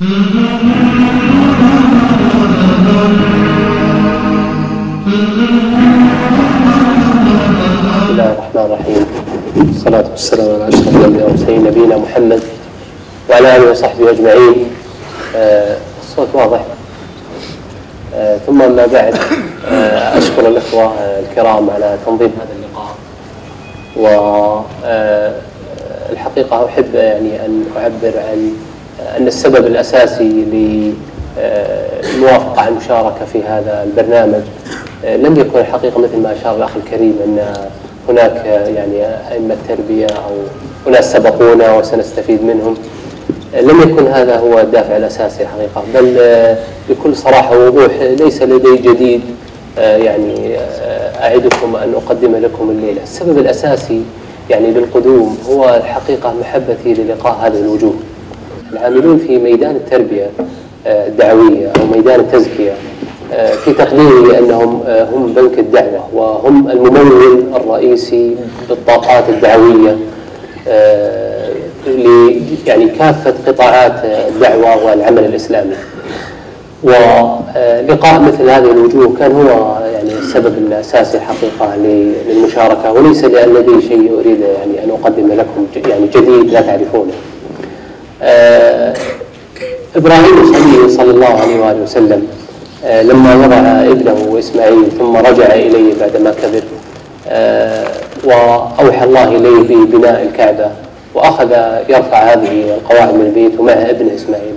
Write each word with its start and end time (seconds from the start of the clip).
بسم 0.00 0.08
الله 8.10 8.32
الرحمن 8.32 8.64
الرحيم 8.64 9.06
والصلاة 9.56 10.04
والسلام 10.10 10.62
على 10.62 10.68
أشرف 10.68 10.96
الأنبياء 10.96 11.24
والمرسلين 11.24 11.64
نبينا 11.64 11.96
محمد 11.96 12.42
وعلى 13.30 13.56
آله 13.56 13.70
وصحبه 13.70 14.10
أجمعين 14.10 14.70
آه، 15.36 15.76
الصوت 16.02 16.28
واضح 16.34 16.60
آه، 18.14 18.38
ثم 18.46 18.62
أما 18.62 18.86
بعد 18.86 19.14
آه، 19.70 20.18
أشكر 20.18 20.48
الأخوة 20.48 20.92
الكرام 21.18 21.70
على 21.70 21.98
تنظيم 22.06 22.32
هذا 22.40 22.54
اللقاء 22.56 22.96
والحقيقة 26.10 26.66
أحب 26.66 26.94
يعني 26.94 27.46
أن 27.46 27.64
أعبر 27.76 28.18
عن 28.18 28.52
أن 29.16 29.26
السبب 29.26 29.66
الأساسي 29.66 30.44
للموافقة 32.14 32.60
على 32.60 32.68
المشاركة 32.68 33.24
في 33.32 33.42
هذا 33.42 33.86
البرنامج 33.86 34.42
لم 35.04 35.40
يكن 35.40 35.58
الحقيقة 35.58 36.00
مثل 36.00 36.16
ما 36.16 36.32
أشار 36.40 36.56
الأخ 36.56 36.70
الكريم 36.76 37.18
أن 37.24 37.54
هناك 38.08 38.44
يعني 38.76 39.06
أئمة 39.32 39.56
تربية 39.68 40.06
أو 40.06 40.36
أناس 40.88 41.12
سبقونا 41.12 41.78
وسنستفيد 41.78 42.44
منهم. 42.44 42.76
لم 43.60 43.80
يكن 43.80 44.06
هذا 44.06 44.36
هو 44.36 44.58
الدافع 44.58 44.96
الأساسي 44.96 45.42
الحقيقة 45.42 45.84
بل 45.94 46.18
بكل 46.88 47.16
صراحة 47.16 47.58
ووضوح 47.58 47.92
ليس 48.00 48.42
لدي 48.42 48.76
جديد 48.76 49.20
يعني 49.78 50.56
أعدكم 51.22 51.76
أن 51.76 51.94
أقدم 51.94 52.36
لكم 52.36 52.70
الليلة. 52.70 53.02
السبب 53.02 53.38
الأساسي 53.38 54.02
يعني 54.50 54.70
للقدوم 54.70 55.38
هو 55.50 55.74
الحقيقة 55.74 56.34
محبتي 56.40 56.94
للقاء 56.94 57.38
هذه 57.42 57.58
الوجوه. 57.60 57.94
العاملون 58.72 59.18
في 59.18 59.38
ميدان 59.38 59.76
التربية 59.76 60.26
الدعوية 60.86 61.72
أو 61.80 61.86
ميدان 61.96 62.20
التزكية 62.20 62.72
في 63.64 63.72
تقديري 63.72 64.38
أنهم 64.38 64.82
هم 65.12 65.32
بنك 65.32 65.58
الدعوة 65.58 66.08
وهم 66.14 66.70
الممول 66.70 67.44
الرئيسي 67.56 68.36
للطاقات 68.70 69.28
الدعوية 69.28 69.96
يعني 72.66 72.88
كافة 72.88 73.34
قطاعات 73.46 73.92
الدعوة 74.04 74.84
والعمل 74.84 75.24
الإسلامي. 75.24 75.74
ولقاء 76.82 78.20
مثل 78.20 78.50
هذه 78.50 78.70
الوجوه 78.70 79.16
كان 79.18 79.32
هو 79.32 79.78
يعني 79.94 80.12
السبب 80.18 80.58
الأساسي 80.58 81.20
حقيقة 81.20 81.76
للمشاركة 81.76 82.92
وليس 82.92 83.24
لأن 83.24 83.54
لدي 83.54 83.88
شيء 83.88 84.18
أريد 84.20 84.40
يعني 84.40 84.84
أن 84.84 84.90
أقدم 84.90 85.32
لكم 85.32 85.66
يعني 85.88 86.06
جديد 86.06 86.52
لا 86.52 86.60
تعرفونه. 86.60 87.12
إبراهيم 89.96 90.38
الخليل 90.40 90.90
صلى 90.90 91.10
الله 91.10 91.26
عليه 91.26 91.60
وآله 91.60 91.82
وسلم 91.82 92.26
لما 93.02 93.34
وضع 93.34 93.56
ابنه 93.92 94.38
إسماعيل 94.38 94.90
ثم 94.98 95.16
رجع 95.16 95.46
إليه 95.46 95.94
بعدما 96.00 96.30
كبر 96.42 96.62
وأوحى 98.24 99.04
الله 99.04 99.24
إليه 99.28 99.60
ببناء 99.86 100.22
الكعبة 100.22 100.70
وأخذ 101.14 101.50
يرفع 101.88 102.32
هذه 102.32 102.74
القواعد 102.74 103.14
من 103.14 103.26
البيت 103.26 103.60
ومعه 103.60 103.90
ابن 103.90 104.08
إسماعيل 104.08 104.54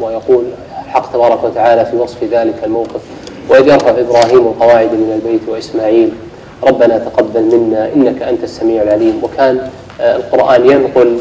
ويقول 0.00 0.44
الحق 0.86 1.12
تبارك 1.12 1.44
وتعالى 1.44 1.84
في 1.84 1.96
وصف 1.96 2.24
ذلك 2.32 2.54
الموقف 2.64 3.00
وإذ 3.48 3.68
يرفع 3.68 3.90
إبراهيم 3.90 4.38
القواعد 4.46 4.92
من 4.92 5.20
البيت 5.24 5.40
وإسماعيل 5.48 6.10
ربنا 6.64 6.98
تقبل 6.98 7.42
منا 7.42 7.90
إنك 7.96 8.22
أنت 8.22 8.44
السميع 8.44 8.82
العليم. 8.82 9.20
وكان 9.22 9.60
القرآن 10.00 10.70
ينقل 10.70 11.18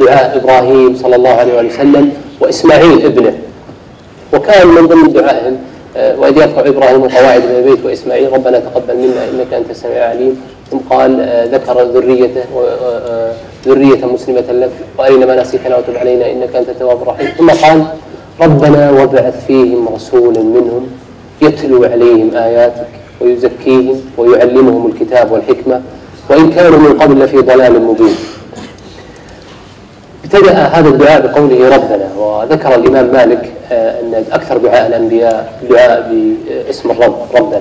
دعاء 0.00 0.36
إبراهيم 0.36 0.96
صلى 0.96 1.16
الله 1.16 1.30
عليه 1.30 1.68
وسلم 1.68 2.12
وإسماعيل 2.40 3.04
ابنه. 3.04 3.38
وكان 4.32 4.66
من 4.68 4.86
ضمن 4.86 5.12
دعائهم 5.12 5.56
وإذ 6.18 6.36
يرفع 6.36 6.60
إبراهيم 6.60 7.04
القواعد 7.04 7.40
من 7.40 7.54
البيت 7.56 7.84
وإسماعيل 7.84 8.32
ربنا 8.32 8.58
تقبل 8.58 8.96
منا 8.96 9.28
إنك 9.30 9.54
أنت 9.54 9.70
السميع 9.70 9.96
العليم. 9.96 10.40
ثم 10.70 10.78
قال 10.90 11.10
ذكر 11.52 11.82
ذريته 11.82 12.44
ذرية 13.66 14.04
مسلمة 14.06 14.44
لك 14.50 14.70
وأرنا 14.98 15.26
مناسكنا 15.26 15.76
وتب 15.76 15.96
علينا 15.96 16.32
إنك 16.32 16.56
أنت 16.56 16.68
التواب 16.68 17.02
الرحيم. 17.02 17.28
ثم 17.38 17.50
قال 17.50 17.84
ربنا 18.40 18.90
وابعث 18.90 19.46
فيهم 19.46 19.88
رسولا 19.94 20.40
منهم 20.40 20.86
يتلو 21.42 21.84
عليهم 21.84 22.30
آياتك 22.34 22.88
ويزكيهم 23.20 24.00
ويعلمهم 24.18 24.86
الكتاب 24.86 25.32
والحكمة 25.32 25.82
وإن 26.30 26.50
كانوا 26.50 26.78
من 26.78 26.98
قبل 26.98 27.24
لفي 27.24 27.36
ضلال 27.36 27.82
مبين. 27.82 28.14
ابتدأ 30.24 30.52
هذا 30.52 30.88
الدعاء 30.88 31.26
بقوله 31.26 31.76
ربنا 31.76 32.08
وذكر 32.16 32.74
الإمام 32.74 33.06
مالك 33.12 33.52
أن 33.70 34.24
أكثر 34.32 34.56
دعاء 34.56 34.86
الأنبياء 34.86 35.52
دعاء 35.70 36.12
باسم 36.66 36.90
الرب 36.90 37.16
ربنا. 37.34 37.60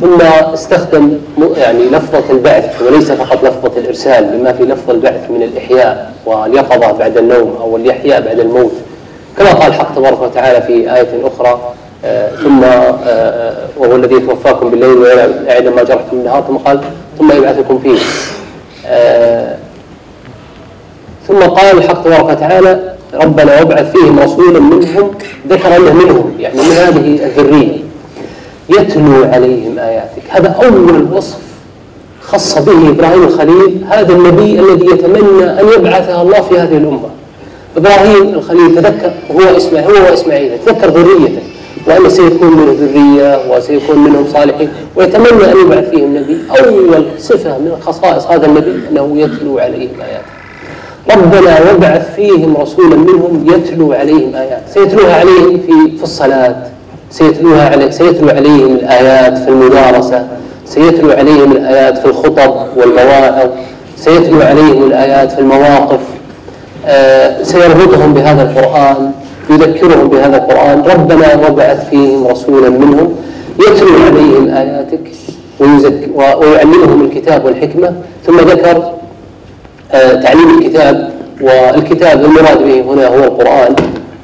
ثم 0.00 0.22
استخدم 0.52 1.18
يعني 1.56 1.82
لفظة 1.82 2.30
البعث 2.30 2.82
وليس 2.82 3.12
فقط 3.12 3.44
لفظة 3.44 3.80
الإرسال 3.80 4.24
بما 4.24 4.52
في 4.52 4.62
لفظ 4.62 4.90
البعث 4.90 5.30
من 5.30 5.42
الإحياء 5.42 6.12
واليقظة 6.26 6.92
بعد 6.92 7.16
النوم 7.16 7.56
أو 7.60 7.76
الإحياء 7.76 8.20
بعد 8.20 8.38
الموت. 8.40 8.72
كما 9.38 9.52
قال 9.52 9.68
الحق 9.68 9.94
تبارك 9.94 10.22
وتعالى 10.22 10.62
في 10.62 10.72
آية 10.72 11.08
أخرى 11.24 11.60
ثم 12.42 12.62
وهو 13.76 13.96
الذي 13.96 14.14
يتوفاكم 14.14 14.70
بالليل 14.70 14.98
ويعلم 14.98 15.76
ما 15.76 15.82
جرحتم 15.82 16.16
بالنهار 16.16 16.42
ثم 16.48 16.56
قال 16.56 16.80
ثم 17.18 17.32
يبعثكم 17.32 17.78
فيه. 17.78 17.98
ثم 21.32 21.38
قال 21.38 21.78
الحق 21.78 22.04
تبارك 22.04 22.28
وتعالى 22.28 22.94
ربنا 23.14 23.60
وابعث 23.60 23.92
فيهم 23.92 24.18
رسولا 24.18 24.60
منهم 24.60 25.10
ذكر 25.48 25.76
انه 25.76 25.92
منهم. 25.92 26.32
يعني 26.38 26.56
من 26.56 26.70
هذه 26.70 27.24
الذرية. 27.24 27.78
يتلو 28.68 29.24
عليهم 29.24 29.78
آياتك. 29.78 30.22
هذا 30.28 30.48
أول 30.48 31.12
وصف 31.12 31.38
خص 32.22 32.58
به 32.58 32.88
إبراهيم 32.88 33.22
الخليل 33.22 33.84
هذا 33.90 34.12
النبي 34.12 34.60
الذي 34.60 34.86
يتمنى 34.86 35.60
أن 35.60 35.68
يبعثه 35.76 36.22
الله 36.22 36.40
في 36.40 36.58
هذه 36.58 36.76
الأمة. 36.76 37.10
إبراهيم 37.76 38.34
الخليل 38.34 38.74
تذكر 38.74 39.12
هو 39.30 39.56
إسماعيل 39.56 39.90
هو 39.90 40.10
واسماعيل 40.10 40.58
تذكر 40.66 40.88
ذريته 40.88 41.42
وأن 41.86 42.10
سيكون 42.10 42.56
منه 42.56 42.76
ذرية 42.80 43.56
وسيكون 43.56 43.98
منهم 43.98 44.26
صالحين 44.32 44.68
ويتمنى 44.96 45.52
أن 45.52 45.56
يبعث 45.66 45.90
فيهم 45.90 46.16
نبي. 46.16 46.38
أول 46.50 47.04
صفة 47.18 47.58
من 47.58 47.76
خصائص 47.80 48.26
هذا 48.26 48.46
النبي 48.46 48.80
أنه 48.90 49.12
يتلو 49.16 49.58
عليهم 49.58 49.90
آياته 50.00 50.41
ربنا 51.10 51.60
وابعث 51.60 52.14
فيهم 52.14 52.56
رسولا 52.56 52.96
منهم 52.96 53.46
يتلو 53.54 53.92
عليهم 53.92 54.34
آيات. 54.34 54.62
سيتلوها 54.74 55.20
عليهم 55.20 55.60
في 55.66 55.96
في 55.96 56.02
الصلاة. 56.02 56.56
سيتلوها 57.10 57.68
علي 57.68 57.92
سيتلو 57.92 58.28
عليهم 58.28 58.74
الآيات 58.74 59.38
في 59.38 59.48
المدارسة. 59.48 60.26
سيتلو 60.66 61.10
عليهم 61.10 61.52
الآيات 61.52 61.98
في 61.98 62.04
الخطب 62.04 62.54
والمواعظ 62.76 63.48
سيتلو 63.96 64.40
عليهم 64.40 64.84
الآيات 64.84 65.32
في 65.32 65.38
المواقف. 65.38 66.00
آه 66.86 67.42
سيربطهم 67.42 68.14
بهذا 68.14 68.42
القرآن 68.42 69.10
يذكرهم 69.50 70.08
بهذا 70.08 70.36
القرآن. 70.36 70.82
ربنا 70.82 71.36
وابعث 71.36 71.90
فيهم 71.90 72.26
رسولا 72.26 72.68
منهم 72.68 73.14
يتلو 73.60 73.88
عليهم 74.06 74.48
آياتك 74.48 75.00
ويعلمهم 76.14 77.04
الكتاب 77.04 77.44
والحكمة. 77.44 77.92
ثم 78.26 78.38
ذكر 78.38 78.92
تعليم 79.92 80.58
الكتاب 80.58 81.10
والكتاب 81.40 82.24
المراد 82.24 82.62
به 82.62 82.80
هنا 82.80 83.06
هو 83.06 83.24
القرآن. 83.24 83.76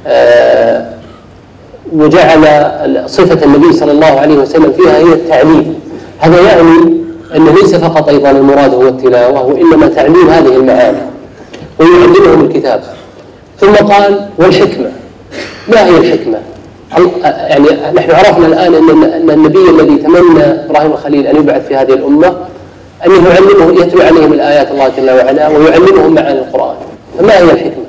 آه 0.06 0.88
وجعل 1.92 2.44
صفة 3.06 3.44
النبي 3.44 3.72
صلى 3.72 3.92
الله 3.92 4.06
عليه 4.20 4.34
وسلم 4.34 4.72
فيها 4.72 4.96
هي 4.96 5.12
التعليم. 5.12 5.74
هذا 6.18 6.40
يعني 6.40 6.98
أنه 7.36 7.52
ليس 7.52 7.74
فقط 7.74 8.08
أيضا 8.08 8.30
المراد 8.30 8.74
هو 8.74 8.88
التلاوة 8.88 9.46
وإنما 9.46 9.86
تعليم 9.86 10.28
هذه 10.28 10.56
المعاني. 10.56 10.98
ويعلمهم 11.78 12.44
الكتاب. 12.44 12.80
ثم 13.60 13.72
قال 13.72 14.28
والحكمة. 14.38 14.90
ما 15.68 15.86
هي 15.86 15.98
الحكمة؟ 15.98 16.38
يعني 17.24 17.68
نحن 17.94 18.10
عرفنا 18.10 18.46
الآن 18.46 18.74
أن 18.74 19.30
النبي 19.30 19.70
الذي 19.70 19.96
تمنى 19.96 20.44
إبراهيم 20.44 20.92
الخليل 20.92 21.26
أن 21.26 21.36
يبعث 21.36 21.66
في 21.68 21.76
هذه 21.76 21.92
الأمة 21.92 22.34
أنه 23.06 23.28
يعلمه 23.28 23.80
يتلو 23.82 24.02
عليهم 24.02 24.32
الآيات 24.32 24.70
الله 24.70 24.88
جل 24.88 25.10
وعلا 25.10 25.48
ويعلمهم 25.48 26.14
معاني 26.14 26.38
القرآن. 26.38 26.76
فما 27.18 27.38
هي 27.38 27.42
الحكمة؟ 27.42 27.84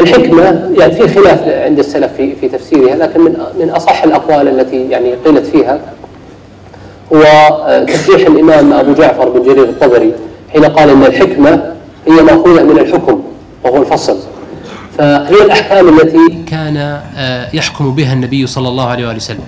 الحكمة 0.00 0.70
يعني 0.78 0.92
في 0.94 1.08
خلاف 1.08 1.48
عند 1.48 1.78
السلف 1.78 2.12
في 2.16 2.36
في 2.36 2.48
تفسيرها 2.48 2.94
لكن 2.94 3.20
من 3.20 3.36
من 3.60 3.70
أصح 3.70 4.02
الأقوال 4.02 4.48
التي 4.48 4.90
يعني 4.90 5.14
قيلت 5.14 5.46
فيها 5.46 5.80
هو 7.12 7.22
تصريح 7.88 8.26
الإمام 8.26 8.72
أبو 8.72 8.92
جعفر 8.92 9.28
بن 9.28 9.42
جرير 9.42 9.64
الطبري 9.64 10.12
حين 10.52 10.64
قال 10.64 10.90
أن 10.90 11.02
الحكمة 11.02 11.72
هي 12.08 12.22
مأخوذة 12.22 12.62
من 12.62 12.78
الحكم 12.78 13.22
وهو 13.64 13.82
الفصل. 13.82 14.18
فهي 14.98 15.42
الأحكام 15.44 15.98
التي 15.98 16.44
كان 16.50 17.00
يحكم 17.52 17.94
بها 17.94 18.12
النبي 18.12 18.46
صلى 18.46 18.68
الله 18.68 18.88
عليه 18.88 19.16
وسلم. 19.16 19.44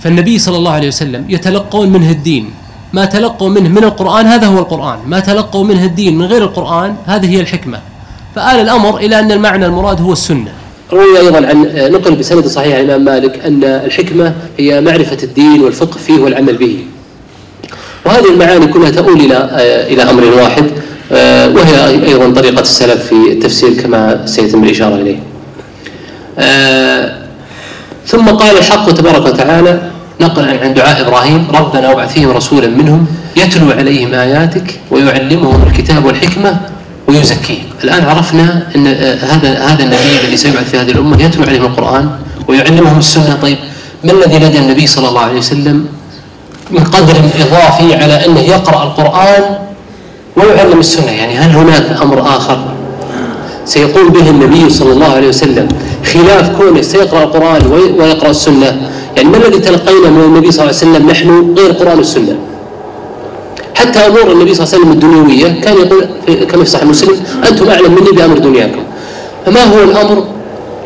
فالنبي 0.00 0.38
صلى 0.38 0.56
الله 0.56 0.72
عليه 0.72 0.88
وسلم 0.88 1.24
يتلقون 1.28 1.92
منه 1.92 2.10
الدين. 2.10 2.50
ما 2.92 3.04
تلقوا 3.04 3.48
منه 3.48 3.68
من 3.68 3.84
القرآن 3.84 4.26
هذا 4.26 4.46
هو 4.46 4.58
القرآن 4.58 4.98
ما 5.06 5.20
تلقوا 5.20 5.64
منه 5.64 5.84
الدين 5.84 6.18
من 6.18 6.24
غير 6.24 6.42
القرآن 6.42 6.96
هذه 7.06 7.36
هي 7.36 7.40
الحكمة 7.40 7.78
فآل 8.34 8.60
الأمر 8.60 8.96
إلى 8.96 9.18
أن 9.20 9.32
المعنى 9.32 9.66
المراد 9.66 10.00
هو 10.00 10.12
السنة 10.12 10.52
روي 10.92 11.18
أيضا 11.18 11.46
عن 11.46 11.72
نقل 11.92 12.14
بسند 12.14 12.46
صحيح 12.46 12.74
عن 12.74 12.84
الإمام 12.84 13.04
مالك 13.04 13.46
أن 13.46 13.64
الحكمة 13.64 14.34
هي 14.58 14.80
معرفة 14.80 15.18
الدين 15.22 15.62
والفقه 15.62 15.98
فيه 15.98 16.20
والعمل 16.20 16.56
به. 16.56 16.78
وهذه 18.06 18.30
المعاني 18.30 18.66
كلها 18.66 18.90
تؤول 18.90 19.20
إلى 19.20 19.48
إلى 19.92 20.02
أمر 20.02 20.24
واحد 20.24 20.64
وهي 21.56 21.90
أيضا 22.06 22.30
طريقة 22.30 22.60
السلف 22.60 23.06
في 23.06 23.32
التفسير 23.32 23.82
كما 23.82 24.26
سيتم 24.26 24.64
الإشارة 24.64 24.94
إليه. 24.94 25.18
ثم 28.06 28.28
قال 28.28 28.58
الحق 28.58 28.90
تبارك 28.90 29.26
وتعالى 29.26 29.90
نقلا 30.22 30.60
عن 30.62 30.74
دعاء 30.74 31.00
إبراهيم 31.00 31.46
ربنا 31.54 31.88
وابعث 31.90 32.12
فيهم 32.12 32.30
رسولا 32.30 32.68
منهم 32.68 33.06
يتلو 33.36 33.70
عليهم 33.70 34.14
آياتك 34.14 34.80
ويعلمهم 34.90 35.62
الكتاب 35.66 36.04
والحكمة 36.04 36.56
ويزكيهم. 37.08 37.64
الآن 37.84 38.04
عرفنا 38.04 38.66
أن 38.76 38.86
هذا 39.30 39.50
هذا 39.68 39.82
النبي 39.82 40.20
الذي 40.24 40.36
سيبعث 40.36 40.70
في 40.70 40.78
هذه 40.78 40.90
الأمة 40.90 41.22
يتلو 41.22 41.44
عليهم 41.44 41.64
القرآن 41.64 42.10
ويعلمهم 42.48 42.98
السنة. 42.98 43.38
طيب 43.42 43.58
ما 44.04 44.12
الذي 44.12 44.38
لدى 44.38 44.58
النبي 44.58 44.86
صلى 44.86 45.08
الله 45.08 45.20
عليه 45.20 45.38
وسلم 45.38 45.86
من 46.70 46.84
قدر 46.84 47.16
إضافي 47.40 47.94
على 47.94 48.26
أنه 48.26 48.40
يقرأ 48.40 48.82
القرآن 48.82 49.42
ويعلم 50.36 50.80
السنة؟ 50.80 51.10
يعني 51.10 51.34
هل 51.38 51.50
هناك 51.50 51.86
أمر 52.02 52.20
آخر؟ 52.20 52.58
سيقوم 53.64 54.08
به 54.08 54.30
النبي 54.30 54.70
صلى 54.70 54.92
الله 54.92 55.06
عليه 55.06 55.28
وسلم 55.28 55.68
خلاف 56.12 56.50
كونه 56.58 56.82
سيقرأ 56.82 57.22
القرآن 57.22 57.66
ويقرأ 57.98 58.30
السنة. 58.30 58.90
يعني 59.16 59.28
ما 59.28 59.36
الذي 59.36 59.58
تلقينا 59.58 60.10
من 60.10 60.24
النبي 60.24 60.50
صلى 60.50 60.64
الله 60.64 60.78
عليه 60.78 60.90
وسلم 60.90 61.10
نحن 61.10 61.54
غير 61.58 61.70
القرآن 61.70 61.98
والسنة؟ 61.98 62.36
حتى 63.74 63.98
أمور 63.98 64.32
النبي 64.32 64.54
صلى 64.54 64.64
الله 64.64 64.74
عليه 64.74 64.84
وسلم 64.84 64.92
الدنيوية 64.92 65.60
كان 65.60 65.76
يقول 65.76 66.08
في 66.26 66.46
كما 66.46 66.64
في 66.64 66.70
صحيح 66.70 66.84
مسلم 66.84 67.16
أنتم 67.48 67.68
أعلم 67.68 67.94
مني 67.94 68.10
بأمر 68.10 68.38
دنياكم. 68.38 68.82
فما 69.46 69.64
هو 69.64 69.82
الأمر 69.82 70.24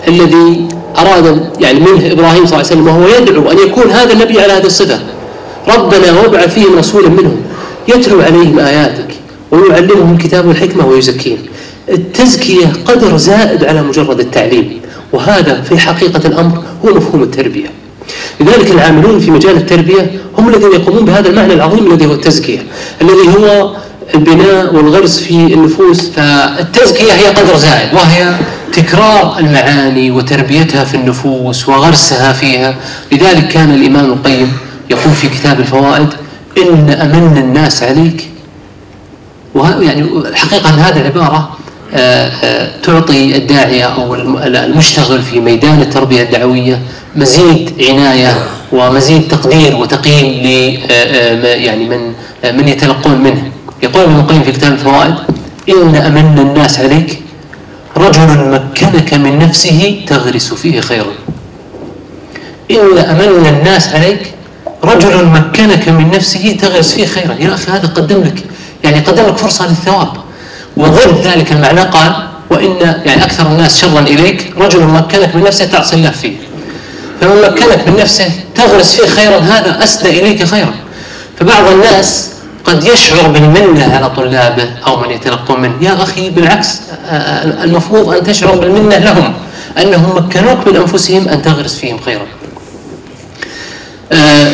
الذي 0.09 0.69
أراد 0.99 1.47
يعني 1.61 1.81
منه 1.81 2.13
إبراهيم 2.13 2.47
صلى 2.47 2.55
الله 2.55 2.57
عليه 2.57 2.67
وسلم؟ 2.67 2.87
وهو 2.87 3.09
يدعو 3.09 3.51
أن 3.51 3.59
يكون 3.59 3.91
هذا 3.91 4.13
النبي 4.13 4.41
على 4.41 4.53
هذه 4.53 4.67
الصفة. 4.67 5.01
ربنا 5.69 6.21
وابعث 6.23 6.55
فيهم 6.55 6.79
رسولا 6.79 7.09
منهم 7.09 7.37
يتلو 7.89 8.21
عليهم 8.21 8.59
آياتك 8.59 9.15
ويعلمهم 9.51 10.13
الكتاب 10.13 10.47
والحكمة 10.47 10.87
ويزكيهم. 10.87 11.39
التزكية 11.89 12.73
قدر 12.85 13.17
زائد 13.17 13.65
على 13.65 13.83
مجرد 13.83 14.21
التعليم. 14.21 14.81
وهذا 15.13 15.61
في 15.61 15.79
حقيقة 15.79 16.27
الأمر 16.27 16.63
هو 16.85 16.95
مفهوم 16.95 17.23
التربية. 17.23 17.86
لذلك 18.41 18.71
العاملون 18.71 19.21
في 19.21 19.31
مجال 19.31 19.57
التربية 19.57 20.21
هم 20.39 20.49
الذين 20.49 20.73
يقومون 20.73 21.05
بهذا 21.05 21.29
المعنى 21.29 21.53
العظيم 21.55 21.93
الذي 21.93 22.07
هو 22.07 22.13
التزكية 22.13 22.59
الذي 23.03 23.29
هو 23.39 23.77
البناء 24.15 24.75
والغرس 24.75 25.19
في 25.19 25.55
النفوس. 25.55 26.01
فالتزكية 26.11 27.13
هي 27.13 27.27
قدر 27.27 27.57
زائد 27.57 27.95
وهي 27.95 28.35
تكرار 28.73 29.39
المعاني 29.39 30.11
وتربيتها 30.11 30.85
في 30.85 30.95
النفوس 30.95 31.69
وغرسها 31.69 32.33
فيها. 32.33 32.75
لذلك 33.13 33.49
كان 33.49 33.75
الإمام 33.75 34.05
القيم 34.05 34.53
يقول 34.91 35.13
في 35.15 35.29
كتاب 35.29 35.61
الفوائد 35.61 36.09
إن 36.59 36.91
أمن 36.91 37.37
الناس 37.37 37.83
عليك. 37.83 38.31
يعني 39.57 40.07
حقيقة 40.35 40.69
هذه 40.69 41.01
العبارة 41.01 41.56
تعطي 42.83 43.37
الداعية 43.37 43.85
أو 43.85 44.15
المشتغل 44.45 45.23
في 45.23 45.41
ميدان 45.41 45.81
التربية 45.83 46.23
الدعوية 46.23 46.83
مزيد 47.17 47.73
عناية 47.89 48.35
ومزيد 48.73 49.29
تقدير 49.29 49.77
وتقييم 49.77 50.27
ل 50.27 50.79
آه، 50.91 51.55
يعني 51.55 51.85
من 51.85 52.13
من 52.57 52.69
يتلقون 52.69 53.21
منه. 53.21 53.51
يقول 53.83 54.03
ابن 54.03 54.17
القيم 54.17 54.43
في 54.43 54.53
كتاب 54.53 54.73
الفوائد 54.73 55.15
إن 55.69 55.95
أمن 55.95 56.39
الناس 56.39 56.81
عليك 56.81 57.23
رجل 57.97 58.51
مكنك 58.51 59.15
من 59.15 59.39
نفسه 59.39 60.05
تغرس 60.07 60.55
فيه 60.55 60.81
خيرا. 60.81 61.13
إن 62.71 62.99
أمن 62.99 63.47
الناس 63.47 63.95
عليك 63.95 64.35
رجل 64.85 65.25
مكنك 65.27 65.89
من 65.89 66.11
نفسه 66.11 66.57
تغرس 66.61 66.95
فيه 66.95 67.07
خيرا. 67.07 67.35
يا 67.41 67.55
أخي 67.55 67.73
هذا 67.73 67.87
قدم 67.87 68.23
لك 68.23 68.45
يعني 68.85 69.01
قدم 69.01 69.27
لك 69.27 69.37
فرصة 69.37 69.69
للثواب. 69.69 70.26
وضد 70.77 71.21
ذلك 71.25 71.53
المعنى 71.53 71.81
قال 71.81 72.13
وإن 72.51 72.77
يعني 73.05 73.25
أكثر 73.25 73.47
الناس 73.47 73.81
شرا 73.81 74.01
إليك 74.01 74.53
رجل 74.59 74.83
مكنك 74.83 75.35
من 75.35 75.43
نفسه 75.43 75.65
تعصي 75.65 75.97
الله 75.97 76.11
فيه. 76.11 76.37
فمن 77.21 77.43
مكنك 77.43 77.89
من 77.89 77.97
نفسه 77.97 78.31
تغرس 78.55 79.01
فيه 79.01 79.07
خيرا 79.07 79.39
هذا 79.39 79.85
أسدى 79.85 80.21
إليك 80.21 80.45
خيرا. 80.45 80.75
فبعض 81.41 81.69
الناس 81.69 82.31
قد 82.65 82.85
يشعر 82.85 83.29
بالمنة 83.29 83.95
على 83.97 84.11
طلابه 84.11 84.69
أو 84.87 84.97
من 85.01 85.11
يتلقون 85.11 85.61
منه. 85.61 85.75
يا 85.81 86.03
أخي 86.03 86.31
بالعكس 86.31 86.81
المفروض 87.65 88.15
أن 88.15 88.25
تشعر 88.25 88.57
بالمنة 88.57 88.99
لهم 88.99 89.35
أنهم 89.79 90.17
مكنوك 90.17 90.69
من 90.69 90.77
أنفسهم 90.77 91.29
أن 91.29 91.43
تغرس 91.43 91.75
فيهم 91.79 91.99
خيرا. 91.99 92.27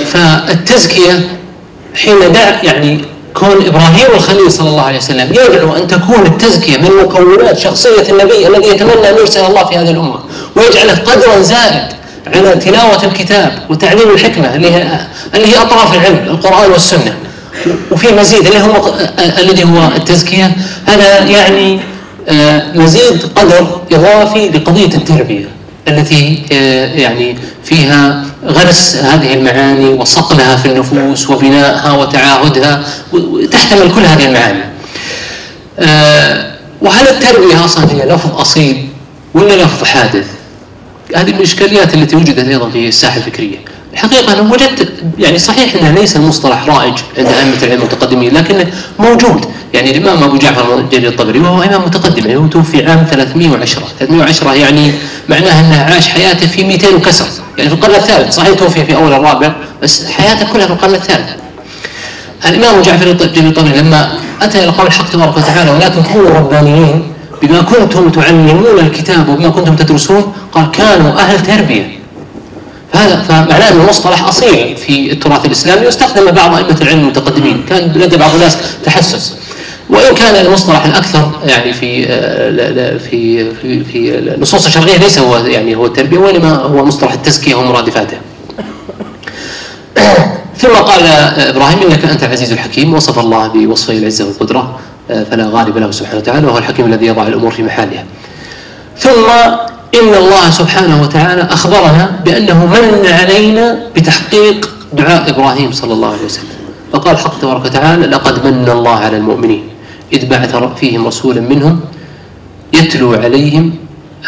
فالتزكية 0.05 1.39
حين 1.95 2.33
دع 2.33 2.63
يعني 2.63 3.05
كون 3.35 3.67
إبراهيم 3.67 4.07
الخليل 4.15 4.53
صلى 4.53 4.69
الله 4.69 4.83
عليه 4.83 4.99
وسلم 4.99 5.33
يدعو 5.33 5.77
أن 5.77 5.87
تكون 5.89 6.27
التزكية 6.27 6.77
من 6.77 6.91
مكونات 7.05 7.59
شخصية 7.59 8.09
النبي 8.09 8.47
الذي 8.47 8.69
يتمنى 8.69 9.11
أن 9.11 9.15
يرسل 9.19 9.45
الله 9.45 9.65
في 9.65 9.77
هذه 9.77 9.91
الأمة 9.91 10.19
ويجعله 10.57 10.95
قدرا 10.95 11.43
زائد 11.43 11.83
على 12.27 12.57
تلاوة 12.57 13.05
الكتاب 13.05 13.53
وتعليم 13.71 14.11
الحكمة 14.11 14.55
اللي 14.55 14.71
هي 14.71 15.07
اللي 15.35 15.47
هي 15.47 15.63
أطراف 15.63 15.95
العلم 15.95 16.27
القرآن 16.27 16.71
والسنة. 16.71 17.17
وفي 17.91 18.13
مزيد 18.13 18.47
اللي 18.47 18.61
هو 18.61 18.95
الذي 19.39 19.65
هو 19.65 19.89
التزكية 19.97 20.57
هذا 20.87 21.19
يعني 21.19 21.81
آه، 22.29 22.63
مزيد 22.75 23.23
قدر 23.37 23.81
إضافي 23.93 24.49
لقضية 24.49 24.87
التربية. 24.97 25.49
التي 25.89 26.43
آه، 26.53 26.87
يعني 26.87 27.37
فيها 27.65 28.25
غرس 28.47 28.97
هذه 28.97 29.35
المعاني 29.35 29.89
وصقلها 29.89 30.57
في 30.57 30.67
النفوس 30.67 31.31
وبنائها 31.31 31.93
وتعاهدها 31.93 32.85
تحتمل 33.51 33.95
كل 33.95 34.01
هذه 34.01 34.27
المعاني. 34.27 34.65
آه، 35.79 36.53
وهل 36.81 37.09
التربية 37.09 37.65
أصلا 37.65 37.93
هي 37.93 38.07
لفظ 38.09 38.41
أصيل 38.41 38.89
ولا 39.35 39.63
لفظ 39.63 39.85
حادث؟ 39.85 40.27
هذه 41.17 41.31
من 41.31 41.37
الإشكاليات 41.37 41.95
التي 41.95 42.17
وجدت 42.17 42.49
أيضا 42.49 42.71
في 42.71 42.89
الساحة 42.89 43.17
الفكرية. 43.17 43.59
الحقيقة 43.93 44.33
أنا 44.33 44.41
وجدت 44.53 44.93
يعني 45.19 45.39
صحيح 45.39 45.75
أنه 45.75 45.91
ليس 45.91 46.17
المصطلح 46.17 46.67
رائج 46.69 46.95
عند 47.19 47.27
أئمة 47.27 47.63
العلم 47.63 47.81
المتقدمين 47.81 48.35
لكنه 48.35 48.67
موجود. 48.99 49.45
يعني 49.75 49.91
الإمام 49.99 50.23
أبو 50.23 50.37
جعفر 50.37 50.81
جرير 50.93 51.09
الطبري 51.09 51.39
وهو 51.41 51.63
إمام 51.63 51.83
متقدم 51.83 52.27
يعني 52.27 52.37
هو 52.37 52.47
توفي 52.47 52.87
عام 52.87 53.07
310 53.11 53.83
310 53.99 54.55
يعني 54.55 54.93
معناها 55.29 55.61
أنه 55.61 55.95
عاش 55.95 56.09
حياته 56.09 56.47
في 56.47 56.65
200 56.65 56.95
وكسر 56.95 57.27
يعني 57.59 57.71
في 57.71 57.77
القرن 57.77 57.95
الثالث 57.95 58.35
صحيح 58.35 58.55
توفي 58.59 58.85
في 58.85 58.95
أول 58.95 59.13
الرابع 59.13 59.53
بس 59.83 60.05
حياته 60.07 60.53
كلها 60.53 60.67
في 60.67 60.73
القرن 60.73 60.95
الثالث. 60.95 61.29
الإمام 62.49 62.83
جعفر 62.83 63.13
جرير 63.13 63.49
الطبري 63.49 63.79
لما 63.81 64.13
أتى 64.43 64.59
إلى 64.65 64.71
قول 64.71 64.87
الحق 64.87 65.11
تبارك 65.11 65.37
وتعالى 65.37 65.71
ولكن 65.71 66.03
كونوا 66.03 66.31
ربانيين 66.31 67.13
بما 67.43 67.63
كنتم 67.63 68.11
تعلمون 68.11 68.79
الكتاب 68.79 69.29
وبما 69.29 69.49
كنتم 69.49 69.77
تدرسون 69.77 70.33
قال 70.53 70.71
كانوا 70.71 71.13
أهل 71.13 71.43
تربية. 71.43 72.02
هذا 72.93 73.17
فمعناه 73.17 73.73
انه 73.73 73.89
مصطلح 73.89 74.29
أصيل 74.29 74.77
في 74.77 75.13
التراث 75.13 75.47
الإسلامي 75.47 75.87
واستخدم 75.87 76.31
بعض 76.31 76.55
أئمة 76.55 76.77
العلم 76.81 77.01
المتقدمين 77.01 77.65
كان 77.69 77.93
لدى 77.95 78.17
بعض 78.17 78.35
الناس 78.35 78.57
تحسس 78.85 79.35
وإن 79.91 80.15
كان 80.15 80.47
المصطلح 80.47 80.85
الأكثر 80.85 81.31
يعني 81.45 81.73
في 81.73 82.07
آه، 82.09 82.97
في 82.97 83.51
في 83.55 83.85
في 83.85 84.19
النصوص 84.19 84.67
الشرعية 84.67 84.97
ليس 84.97 85.19
هو 85.19 85.37
يعني 85.37 85.77
هو 85.77 85.87
التربيه 85.87 86.19
وإنما 86.19 86.55
هو 86.55 86.85
مصطلح 86.85 87.13
التزكية 87.13 87.55
ومرادفاته. 87.55 88.17
ثم 90.61 90.75
قال 90.75 91.07
إبراهيم 91.37 91.83
إنك 91.83 92.05
أنت 92.05 92.23
العزيز 92.23 92.53
الحكيم 92.53 92.95
وصف 92.95 93.19
الله 93.19 93.49
بوصفه 93.49 93.93
العزة 93.93 94.27
والقدرة 94.27 94.79
آه، 95.11 95.25
فلا 95.25 95.49
غالب 95.53 95.79
له 95.79 95.91
سبحانه 95.91 96.19
وتعالى 96.19 96.47
وهو 96.47 96.59
الحكيم 96.59 96.87
الذي 96.87 97.07
يضع 97.07 97.27
الأمور 97.27 97.51
في 97.51 97.63
محلها. 97.63 98.05
ثم 98.99 99.27
إن 99.95 100.15
الله 100.15 100.51
سبحانه 100.51 101.03
وتعالى 101.03 101.43
أخبرنا 101.43 102.21
بأنه 102.25 102.67
من 102.67 103.07
علينا 103.07 103.87
بتحقيق 103.97 104.71
دعاء 104.93 105.31
إبراهيم 105.31 105.73
صلى 105.73 105.93
الله 105.93 106.13
عليه 106.13 106.25
وسلم. 106.25 106.57
فقال 106.93 107.19
حق 107.19 107.41
تبارك 107.41 107.65
وتعالى 107.65 108.07
لقد 108.07 108.47
من 108.47 108.69
الله 108.69 108.97
على 108.97 109.17
المؤمنين 109.17 109.65
إذ 110.13 110.27
بعث 110.27 110.57
فيهم 110.81 111.07
رسولا 111.07 111.41
منهم 111.41 111.81
يتلو 112.73 113.15
عليهم 113.15 113.75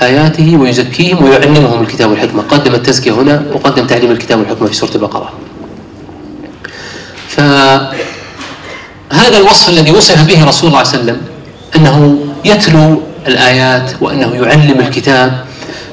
آياته 0.03 0.57
ويزكيهم 0.57 1.25
ويعلمهم 1.25 1.83
الكتاب 1.83 2.11
والحكمة. 2.11 2.43
قدم 2.43 2.75
التزكية 2.75 3.13
هنا 3.13 3.43
وقدم 3.53 3.87
تعليم 3.87 4.11
الكتاب 4.11 4.39
والحكمة 4.39 4.69
في 4.69 4.75
سورة 4.75 4.95
البقرة. 4.95 5.33
فهذا 7.29 7.93
الوصف 9.37 9.69
الذي 9.69 9.91
وصف 9.91 10.27
به 10.27 10.45
رسول 10.45 10.71
الله 10.71 10.83
صلى 10.83 11.01
الله 11.01 11.13
عليه 11.13 11.13
وسلم 11.13 11.21
أنه 11.77 12.19
يتلو 12.45 13.03
الآيات 13.27 13.91
وأنه 14.01 14.35
يعلم 14.35 14.81
الكتاب 14.81 15.45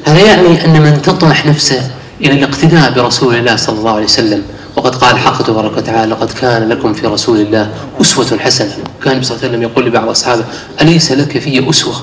هذا 0.05 0.19
يعني 0.19 0.65
أن 0.65 0.81
من 0.81 1.01
تطمح 1.01 1.45
نفسه 1.45 1.91
إلى 2.21 2.33
الاقتداء 2.33 2.91
برسول 2.91 3.35
الله 3.35 3.55
صلى 3.55 3.79
الله 3.79 3.91
عليه 3.91 4.03
وسلم. 4.03 4.41
وقد 4.75 4.95
قال 4.95 5.15
الحق 5.15 5.41
تبارك 5.41 5.77
وتعالى 5.77 6.11
لقد 6.11 6.31
كان 6.31 6.69
لكم 6.69 6.93
في 6.93 7.07
رسول 7.07 7.39
الله 7.39 7.69
أسوة 8.01 8.39
حسنة. 8.39 8.73
كان 9.03 9.23
صلى 9.23 9.35
الله 9.35 9.45
عليه 9.45 9.49
وسلم 9.49 9.61
يقول 9.61 9.85
لبعض 9.85 10.09
أصحابه 10.09 10.43
أليس 10.81 11.11
لك 11.11 11.39
في 11.39 11.69
أسوة؟ 11.69 11.95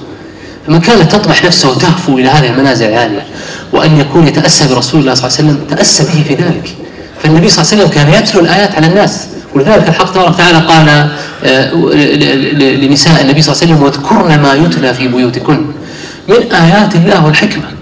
فمن 0.67 0.81
كانت 0.81 1.13
تطمح 1.13 1.45
نفسه 1.45 1.71
وتهفو 1.71 2.19
إلى 2.19 2.29
هذه 2.29 2.47
المنازل 2.47 2.89
العالية 2.89 3.27
وأن 3.73 4.01
يكون 4.01 4.29
يتأسى 4.29 4.75
برسول 4.75 5.01
الله 5.01 5.15
صلى 5.15 5.27
الله 5.27 5.39
عليه 5.39 5.49
وسلم 5.49 5.77
تأسى 5.77 6.03
به 6.05 6.25
في 6.29 6.35
ذلك. 6.35 6.77
فالنبي 7.23 7.49
صلى 7.49 7.63
الله 7.63 7.73
عليه 7.73 7.83
وسلم 7.83 7.95
كان 7.95 8.23
يتلو 8.23 8.41
الآيات 8.41 8.75
على 8.75 8.87
الناس. 8.87 9.27
ولذلك 9.55 9.89
الحق 9.89 10.13
تبارك 10.13 10.35
وتعالى 10.35 10.59
قال 10.59 11.09
آه، 11.45 11.75
لنساء 12.75 13.23
النبي 13.23 13.43
صلى 13.43 13.53
الله 13.53 13.63
عليه 13.63 13.73
وسلم 13.73 13.83
واذكرن 13.83 14.41
ما 14.43 14.55
يتلى 14.55 14.95
في 14.95 15.09
بيوتكن 15.09 15.67
من 16.29 16.53
آيات 16.53 16.95
الله 16.95 17.27
والحكمة. 17.27 17.78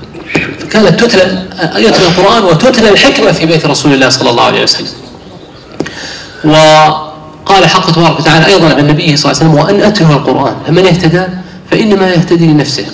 فكانت 0.66 1.00
تتلى 1.00 1.42
يتلى 1.76 2.06
القرآن 2.06 2.44
وتتلى 2.44 2.88
الحكمة 2.88 3.32
في 3.32 3.46
بيت 3.46 3.66
رسول 3.66 3.92
الله 3.92 4.08
صلى 4.08 4.30
الله 4.30 4.42
عليه 4.42 4.62
وسلم. 4.62 4.86
وقال 6.44 7.66
حق 7.66 7.90
تبارك 7.90 8.20
وتعالى 8.20 8.46
أيضا 8.46 8.68
عن 8.68 8.78
النبي 8.78 9.16
صلى 9.16 9.32
الله 9.32 9.42
عليه 9.42 9.50
وسلم 9.50 9.54
وأن 9.54 9.88
أتلو 9.88 10.12
القرآن 10.12 10.56
فمن 10.66 10.86
اهتدى 10.86 11.22
فإنما 11.70 12.10
يهتدي 12.10 12.46
لنفسه. 12.46 12.86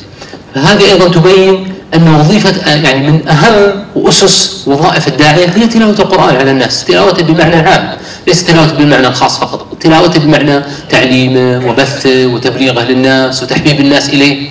فهذه 0.55 0.93
أيضا 0.93 1.09
تبين 1.09 1.73
أن 1.95 2.14
وظيفة 2.14 2.73
يعني 2.73 3.11
من 3.11 3.29
أهم 3.29 3.85
وأسس 3.95 4.62
وظائف 4.67 5.09
الداعية 5.09 5.47
هي 5.57 5.67
تلاوة 5.67 5.91
القرآن 5.99 6.37
على 6.37 6.50
الناس 6.50 6.85
تلاوة 6.85 7.23
بمعنى 7.23 7.57
عام 7.57 7.97
ليس 8.26 8.45
تلاوة 8.45 8.73
بالمعنى 8.73 9.07
الخاص 9.07 9.38
فقط 9.38 9.76
تلاوة 9.81 10.19
بمعنى 10.19 10.62
تعليمه 10.91 11.69
وبثه 11.69 12.26
وتبليغه 12.26 12.83
للناس 12.83 13.43
وتحبيب 13.43 13.81
الناس 13.81 14.09
إليه. 14.09 14.50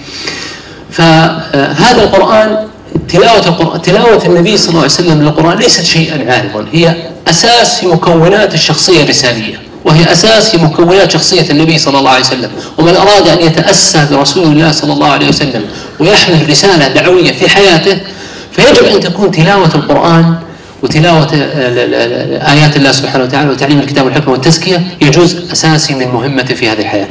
فهذا 0.92 2.04
القرآن 2.04 2.68
تلاوة 3.10 3.48
القرآن 3.48 3.82
تلاوة 3.82 4.26
النبي 4.26 4.58
صلى 4.58 4.70
الله 4.70 4.82
عليه 4.82 4.92
وسلم 4.92 5.22
للقرآن 5.22 5.58
ليست 5.58 5.84
شيئا 5.84 6.32
عارضا 6.34 6.66
هي 6.72 6.96
أساس 7.28 7.80
في 7.80 7.88
مكونات 7.88 8.54
الشخصية 8.54 9.04
الرسالية 9.04 9.56
وهي 9.86 10.12
أساس 10.12 10.50
في 10.50 10.58
مكونات 10.58 11.12
شخصية 11.12 11.50
النبي 11.50 11.78
صلى 11.78 12.00
الله 12.00 12.10
عليه 12.12 12.26
وسلم. 12.26 12.50
ومن 12.78 12.96
أراد 12.96 13.28
أن 13.28 13.42
يتأسى 13.48 14.08
برسول 14.12 14.44
الله 14.44 14.72
صلى 14.72 14.94
الله 14.94 15.08
عليه 15.08 15.28
وسلم 15.30 15.66
ويحمل 16.00 16.50
رسالة 16.50 16.88
دعوية 16.88 17.32
في 17.32 17.50
حياته 17.50 17.98
فيجب 18.52 18.86
أن 18.96 19.00
تكون 19.00 19.32
تلاوة 19.32 19.76
القرآن 19.76 20.36
وتلاوة 20.84 21.34
آيات 22.52 22.78
الله 22.78 22.92
سبحانه 22.92 23.24
وتعالى 23.24 23.50
وتعليم 23.50 23.80
الكتاب 23.80 24.06
والحكمة 24.06 24.32
والتزكية 24.32 24.88
يجوز 25.02 25.36
أساسي 25.52 25.94
من 25.94 26.08
مهمته 26.08 26.56
في 26.56 26.70
هذه 26.70 26.80
الحياة. 26.80 27.08